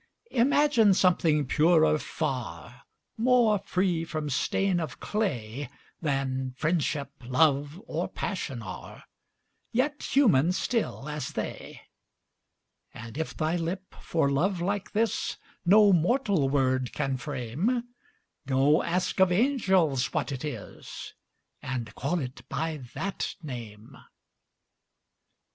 Imagine 0.31 0.95
something 0.95 1.45
purer 1.45 1.99
far, 1.99 2.81
More 3.19 3.59
free 3.59 4.03
from 4.03 4.31
stain 4.31 4.79
of 4.79 4.99
clay 4.99 5.69
Than 6.01 6.55
Friendship, 6.57 7.11
Love, 7.23 7.79
or 7.85 8.07
Passion 8.07 8.63
are, 8.63 9.03
Yet 9.71 10.01
human, 10.01 10.53
still 10.53 11.07
as 11.07 11.33
they: 11.33 11.81
And 12.95 13.15
if 13.15 13.37
thy 13.37 13.55
lip, 13.55 13.93
for 14.01 14.27
love 14.31 14.59
like 14.59 14.93
this, 14.93 15.37
No 15.67 15.93
mortal 15.93 16.49
word 16.49 16.93
can 16.93 17.15
frame, 17.17 17.83
Go, 18.47 18.81
ask 18.81 19.19
of 19.21 19.31
angels 19.31 20.11
what 20.15 20.31
it 20.31 20.43
is, 20.43 21.13
And 21.61 21.93
call 21.93 22.17
it 22.17 22.41
by 22.49 22.77
that 22.95 23.35
name! 23.43 23.95